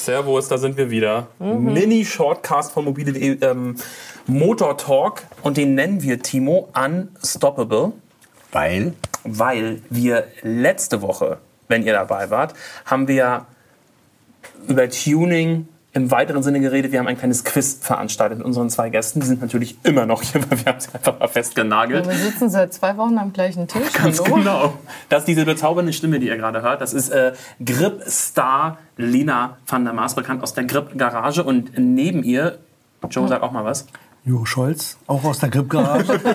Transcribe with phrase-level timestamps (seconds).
[0.00, 1.28] Servus, da sind wir wieder.
[1.38, 3.76] Mini-Shortcast von mobile.de ähm,
[4.26, 7.92] Motor Talk und den nennen wir, Timo, Unstoppable,
[8.50, 8.94] Weil?
[9.24, 11.36] weil wir letzte Woche,
[11.68, 12.54] wenn ihr dabei wart,
[12.86, 13.44] haben wir
[14.66, 16.92] über Tuning im weiteren Sinne geredet.
[16.92, 19.20] Wir haben ein kleines Quiz veranstaltet mit unseren zwei Gästen.
[19.20, 22.06] Die sind natürlich immer noch hier, weil wir haben sie einfach mal festgenagelt.
[22.06, 23.92] Wir sitzen seit zwei Wochen am gleichen Tisch.
[23.92, 24.36] Ganz Hallo?
[24.36, 24.74] genau.
[25.08, 26.80] Das ist diese bezaubernde Stimme, die ihr gerade hört.
[26.80, 27.32] Das ist äh,
[27.64, 31.42] Grip-Star Lina van der Maas, bekannt aus der Grip-Garage.
[31.42, 32.58] Und neben ihr,
[33.10, 33.86] Joe, sag auch mal was.
[34.24, 36.20] Jo Scholz, auch aus der Grip-Garage.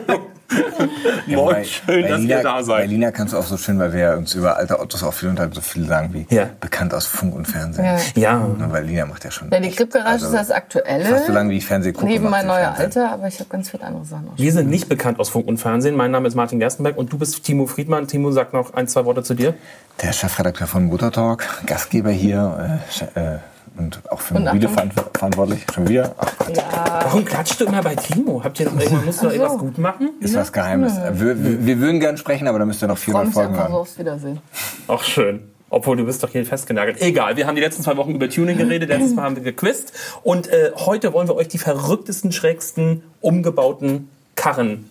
[1.27, 2.89] Moin, bei- schön, bei dass Lina, ihr da Bei seid.
[2.89, 5.29] Lina kannst du auch so schön, weil wir ja uns über alte Autos auch viel
[5.29, 6.49] unterhalten, so viel sagen wie Ja.
[6.59, 7.83] bekannt aus Funk und Fernsehen.
[7.85, 7.97] Ja.
[8.15, 9.49] Ja, Ne, Weil Lina macht ja schon.
[9.49, 11.05] Ja, die Grip-Garage Also, ist das Aktuelle.
[11.05, 12.05] Fast so lange wie ich Fernsehen gucke.
[12.07, 13.01] Neben mein neuer Fernsehen.
[13.03, 14.37] Alter, aber ich habe ganz viele andere Sachen auch.
[14.37, 15.95] wir sind nicht bekannt aus Funk und Fernsehen.
[15.95, 18.07] Mein Name ist Martin Gerstenberg und du bist Timo Friedmann.
[18.07, 19.55] Timo, sag noch ein, zwei Worte zu dir.
[20.01, 22.79] Der Chefredakteur von Motor Talk, Gastgeber hier
[23.15, 23.37] äh, äh,
[23.77, 24.91] und auch für Und mobile Achtung.
[24.91, 25.65] veran- verantwortlich.
[25.73, 26.15] Schon wieder?
[26.17, 26.63] Ach, Ja,
[27.03, 28.41] Warum klatschst du immer bei Timo?
[28.43, 29.43] Habt ihr irgendwann musst du doch Ach so.
[29.43, 30.09] etwas gut machen?
[30.19, 30.93] ist was Geheimes.
[31.13, 33.57] Wir, wir, wir würden gern sprechen, aber da müsst ihr noch freue 400 mich Folgen
[33.57, 33.71] hören.
[33.73, 34.39] aufs Wiedersehen.
[34.87, 35.51] Ach schön.
[35.69, 37.01] Obwohl, du bist doch hier festgenagelt.
[37.01, 39.91] Egal, wir haben die letzten zwei Wochen über Tuning geredet, letztes Mal haben wir gequizt.
[40.23, 44.89] Und äh, heute wollen wir euch die verrücktesten, schrägsten, umgebauten Karren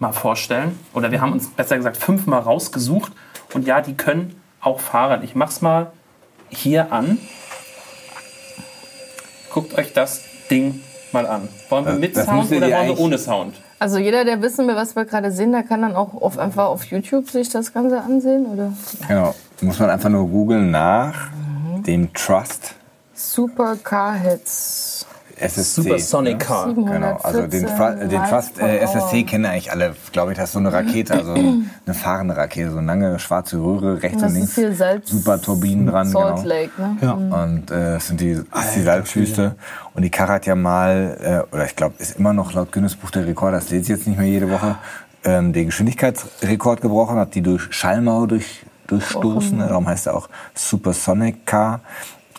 [0.00, 0.78] mal vorstellen.
[0.92, 3.12] Oder wir haben uns besser gesagt fünfmal rausgesucht.
[3.54, 5.22] Und ja, die können auch fahren.
[5.22, 5.92] Ich mach's mal
[6.50, 7.18] hier an.
[9.52, 10.80] Guckt euch das Ding
[11.12, 11.48] mal an.
[11.68, 13.54] Wollen wir Das- mit das Sound oder wollen wir ohne Sound?
[13.78, 16.66] Also jeder, der wissen will, was wir gerade sehen, der kann dann auch auf, einfach
[16.66, 18.72] auf YouTube sich das Ganze ansehen, oder?
[19.08, 19.34] Genau.
[19.60, 21.30] Muss man einfach nur googeln nach
[21.86, 22.74] dem Trust
[23.14, 24.91] Super Car Hits.
[25.42, 25.82] SSC.
[25.82, 26.44] Supersonic ne?
[26.44, 26.74] Car.
[26.74, 28.78] Genau, also den, Fra den per äh.
[28.78, 32.70] SSC kennen eigentlich alle, glaube ich, das ist so eine Rakete, also eine fahrende Rakete,
[32.70, 36.48] so eine lange schwarze Röhre, rechts Das und ist links, super Turbinen dran, Salt genau.
[36.48, 36.96] Lake, ne?
[37.00, 37.12] Ja.
[37.12, 39.56] Und äh, das sind die, das ist die Salzwüste.
[39.94, 42.96] Und die Karre hat ja mal, äh, oder ich glaube, ist immer noch laut Guinness
[42.96, 44.76] Buch der Rekorde, das lese ich jetzt nicht mehr jede Woche,
[45.24, 49.58] ähm, den Geschwindigkeitsrekord gebrochen, hat die durch Schallmauer durch, durchstoßen.
[49.58, 51.80] Darum heißt er auch Supersonic Car.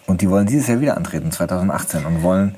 [0.06, 2.56] Und die wollen dieses Jahr wieder antreten, 2018, und wollen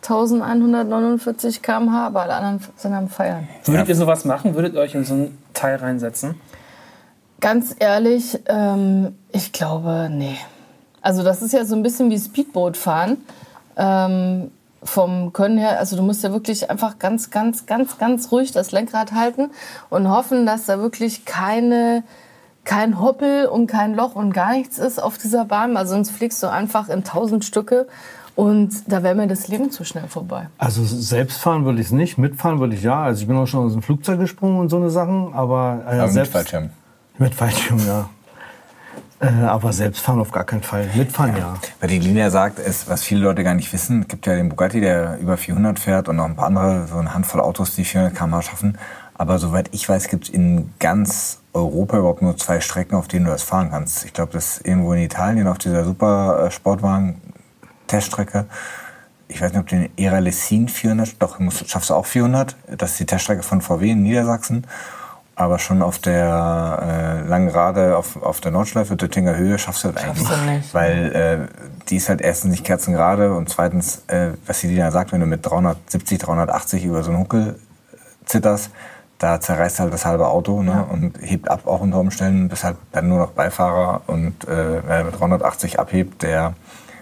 [0.04, 3.48] 1149 km/h, aber alle anderen sind am Feiern.
[3.66, 4.54] Würdet ihr sowas machen?
[4.56, 6.36] Würdet ihr euch in so ein Teil reinsetzen?
[7.46, 10.36] Ganz ehrlich, ähm, ich glaube, nee.
[11.04, 13.18] Also das ist ja so ein bisschen wie Speedboot fahren.
[13.78, 14.50] Ähm,
[14.82, 18.72] vom Können her, also du musst ja wirklich einfach ganz, ganz, ganz, ganz ruhig das
[18.72, 19.52] Lenkrad halten
[19.92, 22.02] und hoffen, dass da wirklich keine,
[22.64, 26.42] kein Hoppel und kein Loch und gar nichts ist auf dieser Bahn, weil sonst fliegst
[26.42, 27.86] du einfach in tausend Stücke
[28.34, 30.50] und da wäre mir das Leben zu schnell vorbei.
[30.58, 33.04] also selbst fahren würde ich es nicht, mitfahren würde ich ja.
[33.04, 35.90] Also ich bin auch schon aus dem Flugzeug gesprungen und so eine Sachen, aber, äh,
[35.92, 36.72] Aber mit selbst Fallschirm.
[37.18, 38.10] Mit Fallschirm, ja.
[39.22, 40.90] Äh, aber selbst fahren auf gar keinen Fall.
[40.94, 41.56] Mitfahren ja.
[41.80, 44.50] Weil die Linie sagt, ist, was viele Leute gar nicht wissen, es gibt ja den
[44.50, 47.86] Bugatti, der über 400 fährt und noch ein paar andere, so eine Handvoll Autos, die
[47.86, 48.78] 400 km/h schaffen.
[49.14, 53.26] Aber soweit ich weiß, gibt es in ganz Europa überhaupt nur zwei Strecken, auf denen
[53.26, 54.04] du das fahren kannst.
[54.04, 58.46] Ich glaube, das ist irgendwo in Italien auf dieser super Sportwagen-Teststrecke.
[59.30, 62.58] Ich weiß nicht, ob den Era Lessin 400, doch, schaffst du auch 400.
[62.78, 64.68] Das ist die Teststrecke von VW in Niedersachsen.
[65.36, 69.92] Aber schon auf der äh, langen Rade auf, auf der Nordschleife, Döttinger Höhe, schaffst du
[69.92, 70.74] das eigentlich Schaffst du nicht.
[70.74, 75.12] Weil äh, die ist halt erstens nicht kerzengerade und zweitens, äh, was die Dina sagt,
[75.12, 77.60] wenn du mit 370, 380 über so einen Huckel
[78.26, 78.72] zitterst,
[79.18, 82.78] da zerreißt halt das halbe Auto ne, und hebt ab auch unter Umständen, bist halt
[82.92, 86.54] dann nur noch Beifahrer und äh, wer mit 380 abhebt, der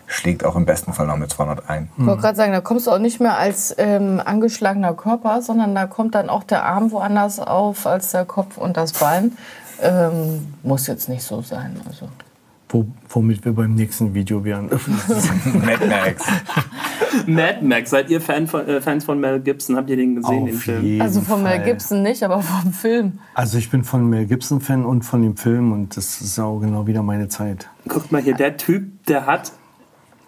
[0.07, 1.89] schlägt auch im besten Fall noch mit 200 ein.
[1.97, 5.75] Ich wollte gerade sagen, da kommst du auch nicht mehr als ähm, angeschlagener Körper, sondern
[5.75, 9.37] da kommt dann auch der Arm woanders auf als der Kopf und das Bein.
[9.81, 11.79] Ähm, muss jetzt nicht so sein.
[11.87, 12.07] Also.
[12.69, 14.65] Wo, womit wir beim nächsten Video wären.
[15.53, 16.25] Mad Max.
[17.27, 19.75] Mad Max, seid ihr Fan von, äh, Fans von Mel Gibson?
[19.75, 20.83] Habt ihr den gesehen, den Auf Film?
[20.83, 21.65] jeden also von Mel Fall.
[21.65, 23.19] Gibson nicht, aber vom Film.
[23.35, 26.59] Also ich bin von Mel Gibson Fan und von dem Film und das ist auch
[26.59, 27.69] genau wieder meine Zeit.
[27.87, 29.51] Guckt mal hier, der Typ, der hat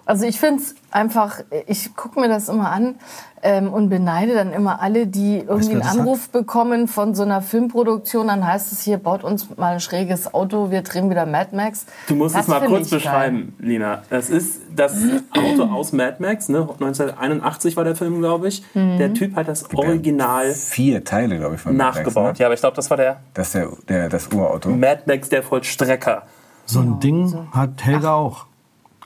[0.05, 2.95] Also ich finde es einfach, ich gucke mir das immer an
[3.41, 8.27] ähm, und beneide dann immer alle, die irgendwie einen Anruf bekommen von so einer Filmproduktion.
[8.27, 11.87] Dann heißt es hier, baut uns mal ein schräges Auto, wir drehen wieder Mad Max.
[12.07, 12.99] Du musst Das es mal kurz ich geil.
[12.99, 14.03] beschreiben, Lina.
[14.11, 14.93] Das ist das
[15.35, 16.59] Auto aus Mad Max, ne?
[16.61, 18.63] 1981 war der Film, glaube ich.
[18.75, 18.97] Mhm.
[18.99, 22.33] Der Typ hat das Original Vier Teile, glaube ich, von Mad Max, nachgebaut.
[22.33, 22.39] Ne?
[22.39, 24.69] Ja, aber ich glaube, das war der Das ist der, der, das Urauto.
[24.69, 26.23] Mad Max, der Vollstrecker.
[26.65, 28.45] So ein Ding hat Helga auch,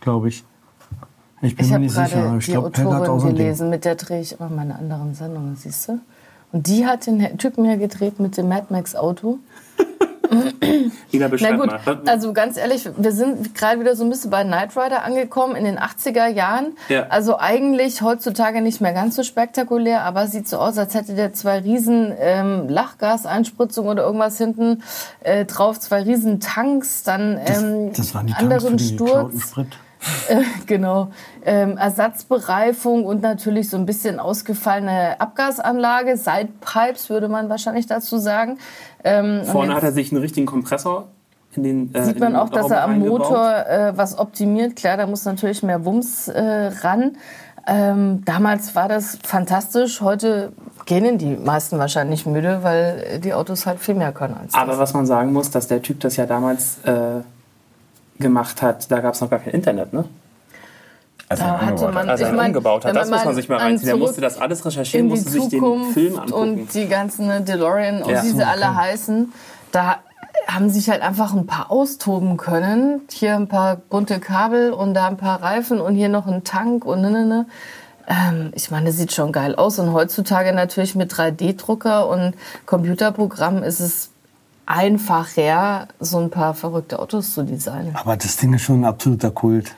[0.01, 0.43] glaube ich.
[1.41, 2.35] Ich bin Ich mir habe nicht sicher.
[2.37, 3.45] Ich die glaube, Helga hat auch so ein Ding.
[3.45, 5.99] gelesen, mit der drehe ich immer meine anderen Sendungen, siehst du?
[6.51, 9.39] Und die hat den Typen hier gedreht mit dem Mad Max Auto.
[11.11, 12.01] Lina, Na gut, mal.
[12.05, 15.63] also ganz ehrlich, wir sind gerade wieder so ein bisschen bei Knight Rider angekommen in
[15.63, 16.73] den 80er Jahren.
[16.87, 17.07] Ja.
[17.09, 21.33] Also eigentlich heutzutage nicht mehr ganz so spektakulär, aber sieht so aus, als hätte der
[21.33, 24.83] zwei riesen ähm, Lachgaseinspritzungen oder irgendwas hinten
[25.21, 29.53] äh, drauf, zwei riesen Tanks, dann ähm, Das waren die Tanks anderen für die Sturz.
[30.65, 31.09] Genau.
[31.45, 36.15] Ähm, Ersatzbereifung und natürlich so ein bisschen ausgefallene Abgasanlage.
[36.15, 38.59] Sidepipes würde man wahrscheinlich dazu sagen.
[39.03, 41.07] Ähm, Vorne hat er sich einen richtigen Kompressor
[41.55, 42.99] in den äh, sieht man auch, dass er am.
[42.99, 44.75] Motor äh, was optimiert.
[44.75, 47.17] Klar, da muss natürlich mehr Wumms äh, ran.
[47.67, 50.01] Ähm, damals war das fantastisch.
[50.01, 50.51] Heute
[50.85, 54.61] gehen die meisten wahrscheinlich müde, weil die Autos halt viel mehr können als das.
[54.61, 57.21] Aber was man sagen muss, dass der Typ das ja damals äh,
[58.19, 60.05] gemacht hat, da gab es noch gar kein Internet, ne?
[61.29, 62.95] Also Da ein hatte man- Also Ich er mein, umgebaut hat.
[62.95, 63.85] Das man muss man sich mal reinziehen.
[63.85, 65.61] Der zurück musste das alles recherchieren, musste sich den
[65.93, 66.33] Film angucken.
[66.33, 68.23] und die ganzen DeLorean und Ja.
[68.23, 69.31] wie sie alle heißen,
[69.71, 69.97] da
[70.47, 73.01] haben sich halt einfach ein paar austoben können.
[73.11, 76.83] Hier ein paar bunte Kabel und da ein paar Reifen und hier noch ein Tank
[76.85, 77.45] und ne, ne, ne.
[78.07, 79.77] Ähm, ich meine, das sieht schon geil aus.
[79.77, 82.33] Und heutzutage natürlich mit 3D-Drucker und
[82.65, 84.09] Computerprogrammen ist es
[84.69, 87.95] einfacher, so ein paar verrückte Autos zu designen.
[87.95, 89.73] Aber das Ding ist schon ein absoluter Kult.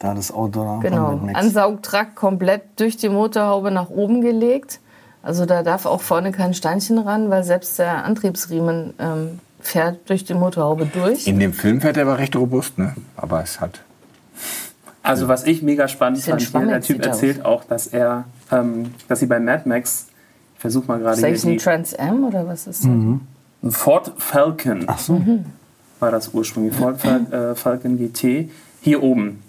[0.00, 1.20] Da das Auto da Genau.
[1.32, 4.80] Ansaugtrakt komplett durch die Motorhaube nach oben gelegt.
[5.22, 10.24] Also da darf auch vorne kein Steinchen ran, weil selbst der Antriebsriemen ähm, fährt durch
[10.24, 11.26] die Motorhaube durch.
[11.26, 12.94] In dem Film fährt er aber recht robust, ne?
[13.16, 13.80] Aber es hat.
[15.02, 18.94] Also was ich mega spannend fand, hier, der Typ er erzählt auch, dass er, ähm,
[19.06, 20.06] dass sie bei Mad Max,
[20.54, 22.90] ich versuche mal gerade Ist das ein Trans Am oder was ist das?
[23.62, 25.20] Ein Ford Falcon Ach so.
[26.00, 28.50] war das ursprünglich, Ford Fal äh, Falcon GT,
[28.80, 29.42] hier oben.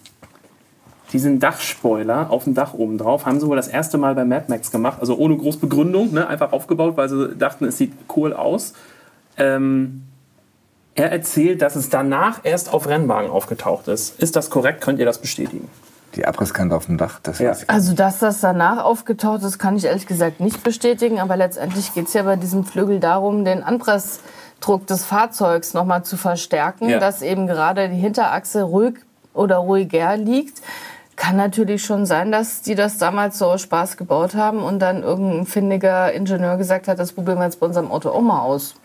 [1.11, 4.45] Diesen Dachspoiler auf dem Dach oben drauf haben sie wohl das erste Mal bei Mad
[4.47, 8.33] Max gemacht, also ohne groß Begründung, ne, einfach aufgebaut, weil sie dachten, es sieht cool
[8.33, 8.73] aus.
[9.38, 10.03] Ähm,
[10.95, 14.19] er erzählt, dass es danach erst auf Rennwagen aufgetaucht ist.
[14.21, 14.81] Ist das korrekt?
[14.81, 15.69] Könnt ihr das bestätigen?
[16.15, 17.53] Die Abrisskante auf dem Dach, das Ja.
[17.67, 21.19] Also, dass das danach aufgetaucht ist, kann ich ehrlich gesagt nicht bestätigen.
[21.19, 26.17] Aber letztendlich geht es ja bei diesem Flügel darum, den Anpressdruck des Fahrzeugs nochmal zu
[26.17, 27.00] verstärken, Ja.
[27.00, 28.95] dass eben gerade die Hinterachse ruhig
[29.33, 30.61] oder ruhiger liegt.
[31.15, 35.03] Kann natürlich schon sein, dass die das damals so aus Spaß gebaut haben und dann
[35.03, 38.75] irgendein findiger Ingenieur gesagt hat, das probieren wir jetzt bei unserem Auto auch mal aus.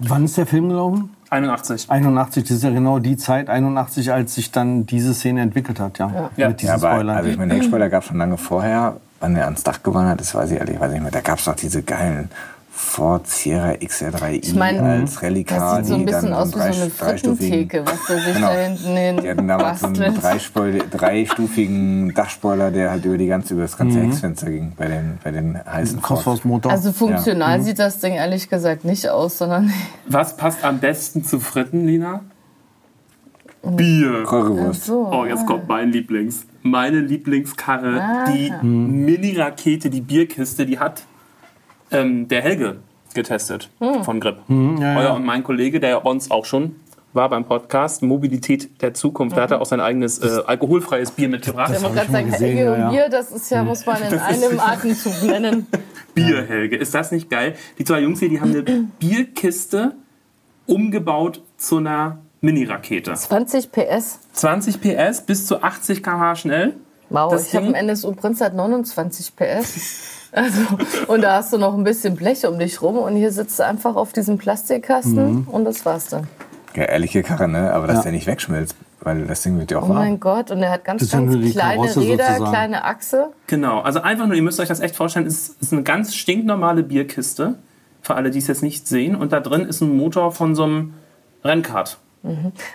[0.00, 1.14] Wann ist der Film gelaufen?
[1.32, 1.90] 81.
[1.90, 5.98] 81, das ist ja genau die Zeit, 81, als sich dann diese Szene entwickelt hat,
[5.98, 6.30] ja.
[6.36, 6.48] Ja.
[6.48, 7.16] Mit diesen Ja, aber Spoilern.
[7.16, 8.96] also ich meine, Heckspoiler gab es schon lange vorher.
[9.20, 11.10] Wann er ans Dach gewandert ist, weiß ich ehrlich weiß ich nicht mehr.
[11.12, 12.28] Da gab es doch diese geilen
[12.74, 15.78] Ford Sierra XR3i Ich meine, als Rallye-Car.
[15.78, 18.46] Das sieht so ein die bisschen aus wie so eine Frittentheke, was der sich Genau.
[18.48, 20.14] da hinten hin Die hatten damals so einen
[20.90, 25.30] dreistufigen Dachspoiler, der halt über, die ganze, über das ganze Hecksfenster ging bei den, bei
[25.30, 26.00] den heißen.
[26.00, 26.72] Crossforce-Motor.
[26.72, 29.70] Also funktional sieht das Ding ehrlich gesagt nicht aus, sondern
[30.08, 32.22] Was passt am besten zu Fritten, Lina?
[33.62, 34.24] Bier.
[34.24, 34.86] Currywurst.
[34.86, 35.08] so.
[35.12, 36.46] Oh, jetzt kommt mein Lieblings.
[36.62, 38.02] Meine Lieblingskarre,
[38.32, 41.02] die Mini-Rakete, die Bierkiste, die hat
[41.92, 42.76] ähm, der Helge
[43.14, 43.70] getestet
[44.02, 44.38] von Grip.
[44.48, 44.98] ja, ja.
[44.98, 46.76] Euer und mein Kollege, der bei uns auch schon
[47.12, 51.28] war beim Podcast Mobilität der Zukunft, da hat er auch sein eigenes äh, alkoholfreies Bier
[51.28, 51.72] mitgebracht.
[51.76, 52.90] Ich wollte ich gerade sagen, gesehen, Helge ja, und ja.
[52.90, 55.66] Bier, das ist ja, muss man in einem Atemzug nennen.
[56.14, 56.76] Bier, Helge.
[56.76, 57.54] Ist das nicht geil?
[57.78, 58.62] Die zwei Jungs hier, die haben eine
[58.98, 59.94] Bierkiste
[60.66, 63.12] umgebaut zu einer Mini-Rakete.
[63.12, 64.18] 20 PS.
[64.32, 66.74] 20 PS bis zu 80 km/h schnell.
[67.10, 70.18] Wow, Das ich habe einen NSU Prinz hat 29 PS.
[70.32, 70.60] Also,
[71.08, 73.64] und da hast du noch ein bisschen Blech um dich rum und hier sitzt du
[73.66, 76.26] einfach auf diesem Plastikkasten und das war's dann.
[76.74, 77.70] Ja, ehrliche Karre, ne?
[77.72, 78.02] Aber dass Ja.
[78.04, 79.98] der nicht wegschmilzt, weil das Ding wird ja auch Oh warm.
[79.98, 82.44] mein Gott, und er hat ganz, ganz kleine Karosse Räder, sozusagen.
[82.50, 83.28] kleine Achse.
[83.46, 86.82] Genau, also einfach nur, ihr müsst euch das echt vorstellen, es ist eine ganz stinknormale
[86.82, 87.56] Bierkiste,
[88.00, 89.14] für alle, die es jetzt nicht sehen.
[89.14, 90.94] Und da drin ist ein Motor von so einem
[91.44, 91.98] Rennkart.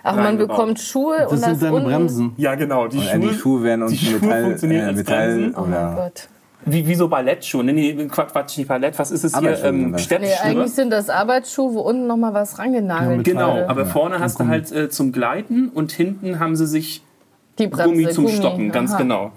[0.04, 1.88] Ach, man bekommt Schuhe das und das sind deine unten.
[1.90, 2.34] Bremsen.
[2.38, 2.88] Ja, genau.
[2.88, 5.56] Die, Und äh, die Schuhe werden unten die Schuhe Metall, funktionieren äh, als Metall Bremsen.
[5.58, 6.28] Oh mein oder Gott.
[6.68, 7.64] Wie, wie so Ballettschuhe.
[7.64, 8.98] Nee, nee, Quatsch, Quatsch, nicht Ballett.
[9.00, 9.64] Was ist es hier?
[9.64, 10.02] Ähm, das.
[10.02, 10.42] Nee, Steppschuhe.
[10.44, 13.70] eigentlich sind das Arbeitsschuhe, wo unten noch mal was rangenagelt mit Genau, wurde.
[13.70, 17.02] aber vorne hast du halt äh, zum Gleiten und hinten haben sie sich
[17.58, 18.98] Die Bremse, Gummi zum Gummi, Stoppen, ganz aha.
[19.00, 19.32] genau.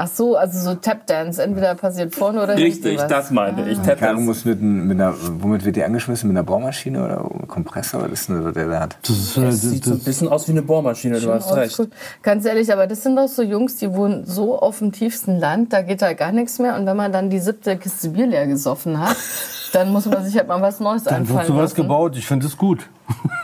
[0.00, 1.42] Ach so, also so Tapdance.
[1.42, 3.08] Entweder passiert vorne oder hinten Richtig, was.
[3.08, 3.78] das meine ich.
[3.80, 4.20] Die Karre Tappers.
[4.20, 6.28] muss mit, ein- mit einer, womit wird die angeschmissen?
[6.28, 8.02] Mit einer Bohrmaschine oder mit Kompressor?
[8.04, 8.96] Was ist denn das, der hat?
[9.02, 11.32] Das ist, äh, Das das, sieht so ein das, bisschen aus wie eine Bohrmaschine, du
[11.32, 11.78] hast recht.
[11.80, 11.88] Oldschool.
[12.22, 15.72] Ganz ehrlich, aber das sind doch so Jungs, die wohnen so auf dem tiefsten Land,
[15.72, 16.76] da geht da gar nichts mehr.
[16.76, 19.16] Und wenn man dann die siebte Kiste Bier leer gesoffen hat,
[19.72, 21.74] dann muss man sich halt mal was Neues dann wird einfallen sowas lassen.
[21.82, 22.16] gebaut.
[22.16, 22.88] Ich finde es gut.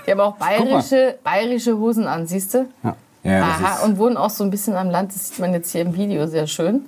[0.06, 2.66] Die haben auch bayerische, bayerische Hosen an, siehst du?
[2.84, 2.94] Ja.
[3.24, 5.14] Ja, Aha, ist, und wohnen auch so ein bisschen am Land.
[5.14, 6.82] Das sieht man jetzt hier im Video sehr schön.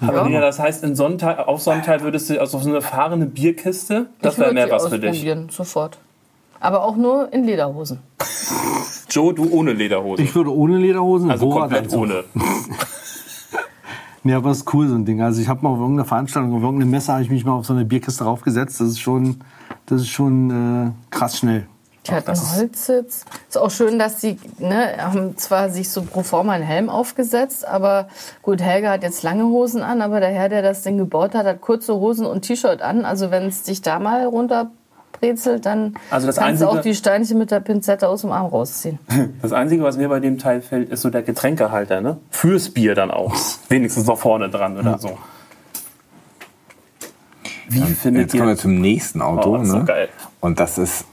[0.00, 4.06] Aber Nina, das heißt, in Sonntag, auf Sonntag würdest du also so eine fahrende Bierkiste,
[4.20, 5.10] das Ich wäre mehr was für dich.
[5.10, 5.98] ausprobieren, Sofort.
[6.60, 8.00] Aber auch nur in Lederhosen.
[9.10, 10.22] Joe, du ohne Lederhose.
[10.22, 12.00] Ich würde ohne Lederhosen, also komplett Bohrradanzug.
[12.02, 12.24] ohne.
[14.24, 15.20] Ja, aber ist cool, so ein Ding.
[15.20, 17.66] Also ich habe mal auf irgendeiner Veranstaltung, auf irgendeinem Messer habe ich mich mal auf
[17.66, 18.80] so eine Bierkiste raufgesetzt.
[18.80, 19.40] Das ist schon,
[19.86, 21.66] das ist schon äh, krass schnell.
[22.06, 23.24] Die hat einen Holzsitz.
[23.48, 27.64] Ist auch schön, dass sie ne, haben zwar sich so pro forma einen Helm aufgesetzt,
[27.66, 28.08] aber
[28.42, 31.46] gut, Helga hat jetzt lange Hosen an, aber der Herr, der das Ding gebaut hat,
[31.46, 33.04] hat kurze Hosen und T-Shirt an.
[33.04, 36.94] Also wenn es dich da mal runterbrezelt, dann Also das kannst du Einzige- auch die
[36.96, 38.98] Steinchen mit der Pinzette aus dem Arm rausziehen.
[39.40, 42.16] Das Einzige, was mir bei dem Teil fällt, ist so der Getränkehalter, ne?
[42.30, 43.32] Fürs Bier dann auch.
[43.68, 45.18] Wenigstens noch vorne dran oder so.
[47.68, 48.58] Wie findet jetzt kommen wir ihr...
[48.58, 49.50] zum nächsten Auto.
[49.50, 49.84] Oh, das ist so ne?
[49.84, 50.08] geil.
[50.40, 51.04] Und das ist,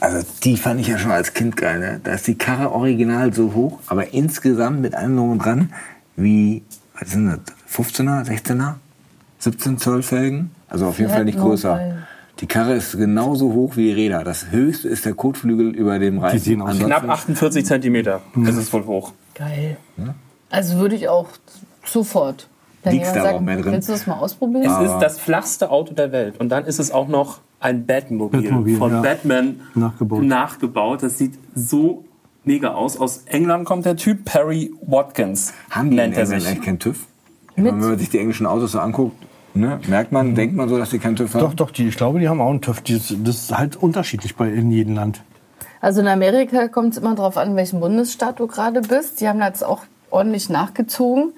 [0.00, 1.78] also die fand ich ja schon als Kind geil.
[1.78, 2.00] Ne?
[2.02, 5.72] Da ist die Karre original so hoch, aber insgesamt mit allem drum und dran
[6.16, 6.62] wie,
[6.98, 7.40] was sind das,
[7.72, 8.74] 15er, 16er,
[9.38, 10.50] 17 Zoll Felgen?
[10.68, 11.98] Also auf jeden Fall nicht größer.
[12.40, 14.22] Die Karre ist genauso hoch wie die Räder.
[14.22, 16.38] Das höchste ist der Kotflügel über dem Reifen.
[16.38, 18.20] sehen aus Knapp 48 Zentimeter.
[18.36, 19.12] Das ist wohl hoch.
[19.34, 19.76] Geil.
[20.50, 21.28] Also würde ich auch
[21.84, 22.48] sofort.
[22.84, 23.72] Wenn jemand da sagt, auch mehr drin?
[23.72, 24.64] willst du das mal ausprobieren?
[24.64, 26.38] Es ist das flachste Auto der Welt.
[26.38, 29.00] Und dann ist es auch noch ein Batmobil, Batmobil, von ja.
[29.02, 30.22] Batman Nachgebaut.
[30.22, 31.02] nachgebaut.
[31.02, 32.04] Das sieht so
[32.44, 32.98] mega aus.
[32.98, 35.52] Aus England kommt der Typ, Perry Watkins.
[35.70, 36.50] Haben die in nennt er England sich.
[36.50, 37.06] eigentlich keinen TÜV?
[37.56, 39.16] Wenn man sich die englischen Autos so anguckt,
[39.54, 41.40] ne, merkt man, denkt man so, dass die keinen TÜV haben?
[41.40, 42.82] Doch, doch, die, ich glaube, die haben auch einen TÜV.
[42.82, 45.22] Das ist halt unterschiedlich bei in jedem Land.
[45.80, 49.20] Also in Amerika kommt es immer darauf an, in welchem Bundesstaat du gerade bist.
[49.20, 51.32] Die haben jetzt auch ordentlich nachgezogen.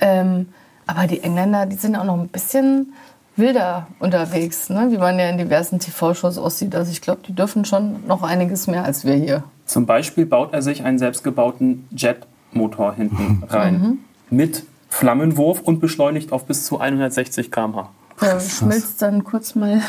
[0.00, 0.46] Ähm,
[0.86, 2.94] aber die Engländer, die sind auch noch ein bisschen
[3.38, 4.88] wilder unterwegs, ne?
[4.90, 6.74] wie man ja in diversen TV-Shows aussieht.
[6.74, 9.44] Also ich glaube, die dürfen schon noch einiges mehr als wir hier.
[9.66, 13.98] Zum Beispiel baut er sich einen selbstgebauten Jetmotor hinten rein.
[14.30, 17.90] Mit Flammenwurf und beschleunigt auf bis zu 160 km/h.
[18.20, 19.80] Der schmilzt dann kurz mal.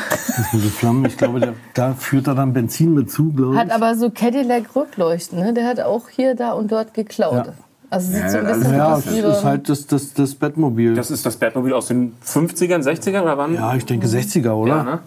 [0.52, 3.60] Den Flammen, ich glaube, der, da führt er dann Benzin mit zu, glaube ich.
[3.60, 5.38] Hat aber so Cadillac-Rückleuchten.
[5.40, 5.52] Ne?
[5.52, 7.46] Der hat auch hier, da und dort geklaut.
[7.46, 7.54] Ja.
[7.90, 9.86] Also sieht Ja, so ein also bisschen ja, aus es wie ist bei- halt das,
[9.86, 10.94] das, das Batmobil.
[10.94, 13.54] Das ist das Batmobil aus den 50ern, 60ern oder wann?
[13.54, 14.76] ja, ich denke 60er, oder?
[14.76, 14.98] Ja, ne?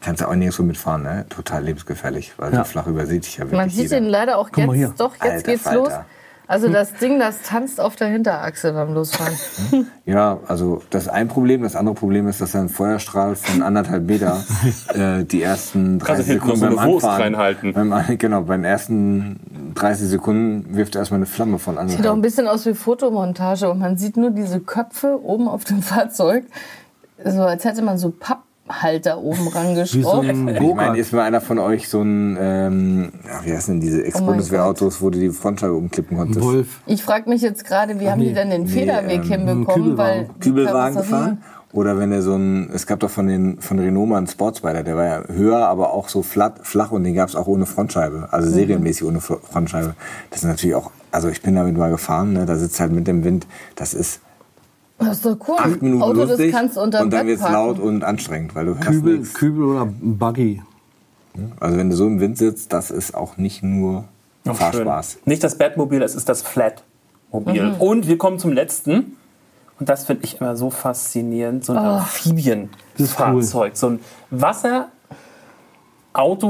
[0.00, 1.26] Kannst du auch nirgendwo mitfahren, ne?
[1.28, 2.58] Total lebensgefährlich, weil Ja.
[2.64, 3.98] so flach übersieht dich ja wirklich Man sieht jeder.
[3.98, 5.00] ihn leider auch jetzt.
[5.00, 5.78] Doch, jetzt Alter geht's Falter.
[5.78, 5.92] los.
[6.48, 9.34] Also das Ding, das tanzt auf der Hinterachse beim Losfahren.
[10.08, 11.62] Ja, also das ist ein Problem.
[11.62, 14.44] Das andere Problem ist, dass er einen Feuerstrahl von anderthalb Meter
[14.94, 17.72] äh, die ersten 30 Also Sekunden beim Wurst Anfahren, reinhalten.
[17.72, 22.14] Beim, genau, bei den ersten 30 Sekunden wirft er erstmal eine Flamme von Sieht auch
[22.14, 26.44] ein bisschen aus wie Fotomontage und man sieht nur diese Köpfe oben auf dem Fahrzeug.
[27.24, 28.10] So als hätte man so
[28.66, 33.12] Papphalter oben Wie so Ich meine, ist mal einer von euch so ein, ähm,
[33.44, 36.44] wie heißen denn diese Ex-Bundeswehrautos, wo du die Frontscheibe umklippen konntest?
[36.44, 36.80] Wolf.
[36.86, 39.96] Ich frage mich jetzt gerade, wie haben die denn den Federweg ähm, hinbekommen?
[39.96, 40.34] Weil Kübelwagen.
[40.36, 41.42] die Kübelwagen gefahren?
[41.72, 44.82] Oder wenn er so ein, es gab doch von den von Renault mal einen Sportspider,
[44.82, 47.66] der war ja höher, aber auch so flach, flach und den gab es auch ohne
[47.66, 49.94] Frontscheibe, also serienmäßig ohne Fro- Frontscheibe.
[50.30, 53.06] Das ist natürlich auch, also ich bin damit mal gefahren, ne, da sitzt halt mit
[53.06, 54.20] dem Wind, das ist
[54.98, 55.56] Das ist doch cool.
[55.58, 57.54] acht Minuten Auto, lustig das kannst du unter und dann Bett wird's parken.
[57.54, 59.34] laut und anstrengend, weil du hörst Kübel, nichts.
[59.34, 60.62] Kübel oder Buggy.
[61.60, 64.04] Also wenn du so im Wind sitzt, das ist auch nicht nur
[64.48, 65.12] Ach, Fahrspaß.
[65.12, 65.20] schön.
[65.26, 67.62] Nicht das Batmobil, es ist das Flatmobil.
[67.72, 67.74] Mhm.
[67.80, 69.16] Und wir kommen zum letzten.
[69.78, 71.62] Und das finde ich immer so faszinierend.
[71.62, 71.98] So ein Oh.
[71.98, 73.76] Amphibienfahrzeug.
[73.76, 74.00] So ein
[74.30, 74.88] Wasserauto,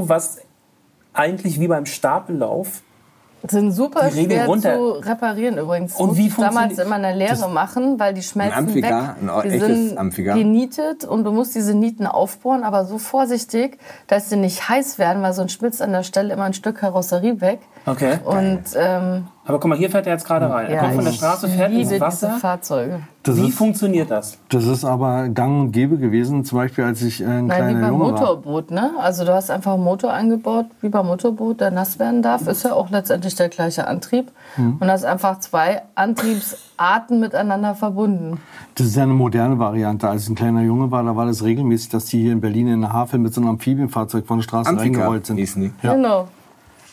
[0.09, 0.39] was
[1.13, 2.83] eigentlich wie beim Stapellauf
[3.51, 4.75] sind super Die schwer runter.
[4.77, 5.95] zu reparieren übrigens.
[5.97, 9.31] Und wie damals funktioniert- immer in der Lehre machen, weil die schmelzen Amphigar, weg.
[9.45, 10.37] ein die sind Amphigar.
[10.37, 15.23] genietet und du musst diese Nieten aufbohren, aber so vorsichtig, dass sie nicht heiß werden,
[15.23, 17.61] weil sonst schmilzt an der Stelle immer ein Stück Karosserie weg.
[17.87, 18.19] Okay.
[18.25, 20.67] Und ähm, Aber guck mal, hier fährt er jetzt gerade rein.
[20.67, 22.31] Er ja, kommt von der Straße, fährt ins diese Wasser.
[22.31, 23.01] Fahrzeuge.
[23.23, 24.39] Das Wie ist, funktioniert das?
[24.49, 27.71] das ist aber gang und gäbe gewesen, zum Beispiel als ich äh, ein Nein, wie
[27.71, 28.21] kleiner beim Junge war.
[28.21, 28.91] Motorboot, ne?
[29.01, 32.47] Also du hast einfach einen Motor eingebaut, wie beim Motorboot, der nass werden darf.
[32.49, 34.33] Ist ja auch letztendlich der gleiche Antrieb.
[34.57, 34.79] Hm.
[34.81, 38.41] Und hast einfach zwei Antriebsarten miteinander verbunden.
[38.75, 40.09] Das ist ja eine moderne Variante.
[40.09, 42.67] Als ich ein kleiner Junge war, da war das regelmäßig, dass die hier in Berlin
[42.67, 45.37] in der Havel mit so einem Amphibienfahrzeug von der Straße Amphika reingerollt sind.
[45.37, 45.73] hießen die.
[45.83, 45.95] Ja.
[45.95, 46.27] Genau.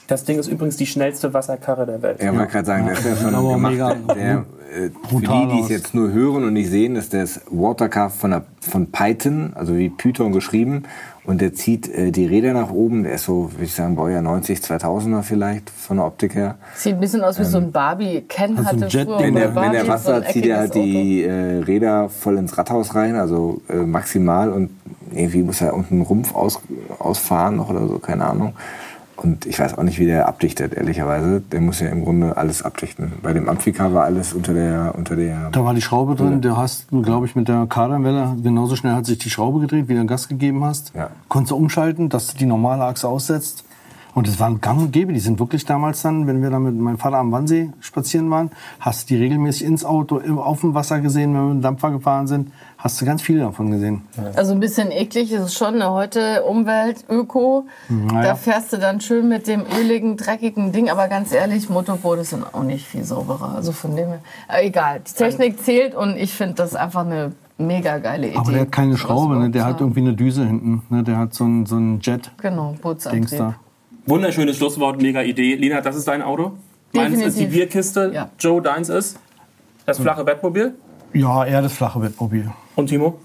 [0.08, 2.20] Das Ding ist übrigens die schnellste Wasserkarre der Welt.
[2.20, 3.72] Er wollte gerade sagen, das ist ja schon Aber gemacht.
[3.72, 4.46] mega der,
[4.76, 8.32] äh, für die, die es jetzt nur hören und nicht sehen, ist das Watercar von,
[8.32, 10.84] der, von Python, also wie Python geschrieben.
[11.26, 13.04] Und der zieht äh, die Räder nach oben.
[13.04, 16.56] Der ist so, würde ich sagen, Baujahr 90, 2000er vielleicht, von der Optik her.
[16.76, 18.26] Sieht ein bisschen aus wie so ein Barbie.
[18.28, 21.24] Ken Also hatte Jet- früher Wenn der, wenn der so Wasser zieht er halt die
[21.24, 24.52] äh, Räder voll ins Rathaus rein, also äh, maximal.
[24.52, 24.72] Und
[25.14, 26.60] irgendwie muss er unten einen Rumpf aus,
[27.00, 28.52] ausfahren noch oder so, keine Ahnung.
[29.16, 31.42] Und ich weiß auch nicht, wie der abdichtet, ehrlicherweise.
[31.52, 33.14] Der muss ja im Grunde alles abdichten.
[33.22, 36.42] Bei dem Amphicar war alles unter der, unter der Da war die Schraube drin.
[36.42, 39.96] Du hast, glaube ich, mit der Kardanwelle genauso schnell hat sich die Schraube gedreht, wie
[39.96, 40.94] du Gas gegeben hast.
[40.96, 41.10] Ja.
[41.28, 43.64] Konntest du umschalten, dass du die normale Achse aussetzt.
[44.16, 45.14] Und es waren gang und gäbe.
[45.14, 48.52] Die sind wirklich damals dann, wenn wir da mit meinem Vater am Wannsee spazieren waren,
[48.80, 51.92] hast du die regelmäßig ins Auto, auf dem Wasser gesehen, wenn wir mit dem Dampfer
[51.92, 52.52] gefahren sind.
[52.78, 54.02] Hast du ganz viele davon gesehen.
[54.36, 55.78] Also ein bisschen eklig ist es schon.
[55.78, 55.90] Ne?
[55.90, 57.66] Heute Umwelt, Öko.
[57.90, 58.30] Naja.
[58.30, 60.90] Da fährst du dann schön mit dem öligen, dreckigen Ding.
[60.90, 63.56] Aber ganz ehrlich, Motorboote sind auch nicht viel sauberer.
[63.56, 64.20] Also von dem her.
[64.50, 68.38] Egal, die Technik zählt und ich finde das einfach eine mega geile Idee.
[68.38, 69.50] Aber der hat keine Schraube, ne?
[69.50, 70.84] der hat irgendwie eine Düse hinten.
[70.90, 71.04] Ne?
[71.04, 73.56] Der hat so einen so einen Jet-Dings Genau, Bootsantrieb.
[74.06, 75.56] Wunderschönes Schlusswort, mega Idee.
[75.56, 76.54] Lina, das ist dein Auto?
[76.94, 77.46] Meins ist die.
[77.46, 78.12] Bierkiste.
[78.14, 78.30] Ja.
[78.40, 79.18] Joe, deins ist
[79.86, 80.76] das flache Bettmobil.
[81.14, 82.52] Ja, eher das flache Bettmobil.
[82.76, 83.20] Und Timo?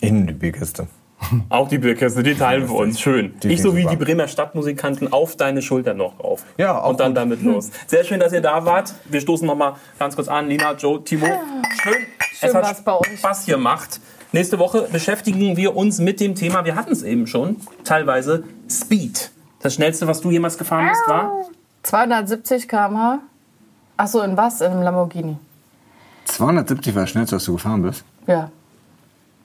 [0.00, 0.86] in die Bierkiste.
[1.48, 3.00] Auch die Bierkiste, die teilen wir uns.
[3.00, 3.34] Schön.
[3.42, 6.44] Die ich so wie die Bremer Stadtmusikanten auf deine Schulter noch drauf.
[6.58, 7.16] Ja, auch Und dann gut.
[7.16, 7.70] damit los.
[7.86, 8.92] Sehr schön, dass ihr da wart.
[9.06, 10.48] Wir stoßen noch mal ganz kurz an.
[10.48, 11.26] Lina, Joe, Timo.
[11.82, 11.94] Schön.
[12.42, 13.18] es war's hat bei euch.
[13.18, 14.00] Spaß gemacht.
[14.32, 19.30] Nächste Woche beschäftigen wir uns mit dem Thema, wir hatten es eben schon, teilweise Speed.
[19.64, 21.46] Das schnellste, was du jemals gefahren bist, war?
[21.84, 23.20] 270 km/h.
[23.96, 24.60] Achso, in was?
[24.60, 25.38] In einem Lamborghini.
[26.26, 28.04] 270 war das schnellste, was du gefahren bist.
[28.26, 28.50] Ja.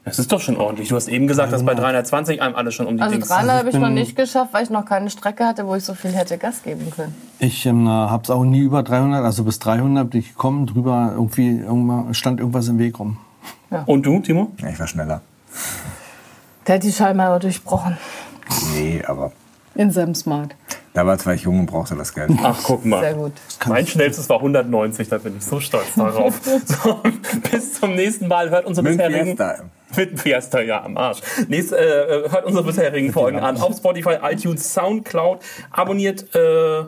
[0.04, 0.90] Das ist doch schon ordentlich.
[0.90, 3.60] Du hast eben gesagt, dass bei 320 einem alles schon um die Also Dings 300
[3.60, 6.12] habe ich noch nicht geschafft, weil ich noch keine Strecke hatte, wo ich so viel
[6.12, 7.16] hätte Gas geben können.
[7.40, 11.14] Ich ähm, habe es auch nie über 300, also bis 300 bin ich gekommen, drüber
[11.14, 13.20] irgendwie irgendwann stand irgendwas im Weg rum.
[13.86, 14.52] Und du, Timo?
[14.58, 15.22] Ja, ich war schneller.
[16.68, 17.98] Der hat die Schallmauer durchbrochen.
[18.74, 19.32] Nee, aber
[19.76, 20.56] In seinem Smart.
[20.94, 22.32] damals war ich jung und brauchte das Geld.
[22.44, 23.02] Ach, guck mal.
[23.02, 23.34] Sehr gut.
[23.68, 26.40] Mein schnellstes war 190, da bin ich so stolz darauf.
[26.66, 27.02] so,
[27.52, 28.50] bis zum nächsten Mal.
[28.50, 29.38] Hört unsere Mit bisherigen...
[29.38, 29.56] Fiesta.
[29.96, 31.20] Mit Fiesta, ja, am Arsch.
[31.48, 35.40] Nächst, äh, hört unsere bisherigen Folgen an auf Spotify, iTunes, Soundcloud.
[35.72, 36.84] Abonniert äh,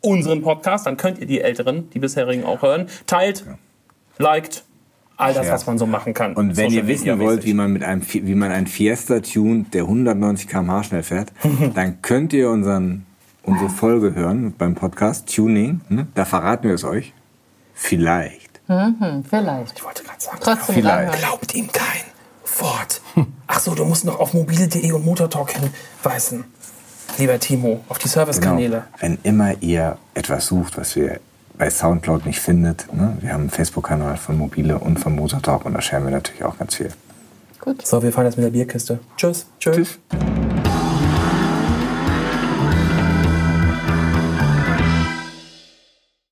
[0.00, 2.88] unseren Podcast, dann könnt ihr die älteren, die bisherigen auch hören.
[3.06, 3.44] Teilt,
[4.18, 4.64] liked,
[5.16, 5.52] all das, Ja.
[5.54, 6.34] was man so machen kann.
[6.34, 9.72] Und wenn Social ihr wissen wollt, wie man mit einem wie man einen Fiesta tunt,
[9.74, 11.32] der 190 km/h schnell fährt,
[11.74, 13.06] dann könnt ihr unseren
[13.42, 15.80] unsere Folge hören beim Podcast Tuning.
[15.88, 16.06] Ne?
[16.14, 17.12] Da verraten wir es euch.
[17.74, 18.60] Vielleicht.
[18.66, 19.76] Hm, vielleicht.
[19.78, 20.96] Ich wollte gerade sagen, Trotzdem Vielleicht.
[20.96, 21.18] reinhören.
[21.18, 22.00] glaubt ihm kein
[22.58, 23.02] Wort.
[23.46, 26.44] Ach so, du musst noch auf mobile.de und Motortalk hinweisen.
[27.18, 28.12] Lieber Timo, auf die Genau.
[28.14, 28.84] Servicekanäle.
[29.00, 31.20] Wenn immer ihr etwas sucht, was ihr
[31.56, 33.16] bei Soundcloud nicht findet, ne?
[33.20, 36.58] wir haben einen Facebook-Kanal von Mobile und von Motortalk und da scheren wir natürlich auch
[36.58, 36.90] ganz viel.
[37.60, 37.86] Gut.
[37.86, 38.98] So, wir fahren jetzt mit der Bierkiste.
[39.16, 39.46] Tschüss.
[39.58, 39.76] Tschüss.
[39.76, 39.98] Tschüss.